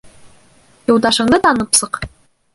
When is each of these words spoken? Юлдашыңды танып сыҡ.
Юлдашыңды 0.93 1.41
танып 1.45 1.79
сыҡ. 1.83 2.03